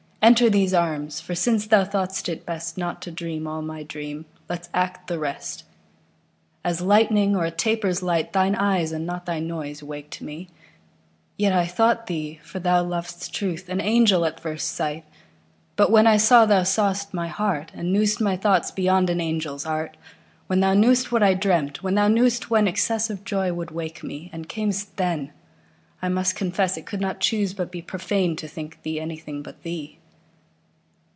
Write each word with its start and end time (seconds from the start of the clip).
Enter 0.23 0.51
these 0.51 0.71
arms, 0.71 1.19
for 1.19 1.33
since 1.33 1.65
thou 1.65 1.83
thought'st 1.83 2.29
it 2.29 2.45
bestNot 2.45 3.01
to 3.01 3.09
dream 3.09 3.47
all 3.47 3.63
my 3.63 3.81
dream, 3.81 4.25
let's 4.47 4.69
act 4.71 5.07
the 5.07 5.17
rest. 5.17 5.63
As 6.63 6.79
lightning, 6.79 7.35
or 7.35 7.43
a 7.43 7.49
taper's 7.49 8.03
light, 8.03 8.31
Thine 8.31 8.53
eyes, 8.53 8.91
and 8.91 9.03
not 9.03 9.25
thy 9.25 9.39
noise, 9.39 9.81
waked 9.81 10.21
me; 10.21 10.47
Yet 11.37 11.53
I 11.53 11.65
thought 11.65 12.05
thee—For 12.05 12.59
thou 12.59 12.83
lov'st 12.83 13.33
truth—an 13.33 13.81
angel 13.81 14.23
at 14.23 14.39
first 14.39 14.67
sight; 14.75 15.05
But 15.75 15.89
when 15.89 16.05
I 16.05 16.17
saw 16.17 16.45
thou 16.45 16.61
saw'st 16.61 17.15
my 17.15 17.27
heart, 17.27 17.71
And 17.73 17.91
knew'st 17.91 18.21
my 18.21 18.37
thoughts 18.37 18.69
beyond 18.69 19.09
an 19.09 19.19
angel's 19.19 19.65
art, 19.65 19.97
When 20.45 20.59
thou 20.59 20.75
knew'st 20.75 21.11
what 21.11 21.23
I 21.23 21.33
dreamt, 21.33 21.81
when 21.81 21.95
thou 21.95 22.07
knew'st 22.07 22.47
whenExcess 22.49 23.09
of 23.09 23.23
joy 23.23 23.53
would 23.53 23.71
wake 23.71 24.03
me, 24.03 24.29
and 24.31 24.47
cam'st 24.47 24.97
then,I 24.97 26.09
must 26.09 26.35
confess 26.35 26.77
it 26.77 26.85
could 26.85 27.01
not 27.01 27.21
choose 27.21 27.55
but 27.55 27.71
beProfane 27.71 28.37
to 28.37 28.47
think 28.47 28.83
thee 28.83 28.99
anything 28.99 29.41
but 29.41 29.63
thee. 29.63 29.97